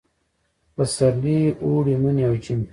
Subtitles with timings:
[0.75, 2.67] پسرلي، اوړي، مني او ژمي